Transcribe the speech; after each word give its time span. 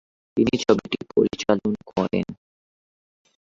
তিনি 0.37 0.53
ছবিটি 0.63 0.99
পরিচালন 1.13 1.71
করেন। 1.91 2.27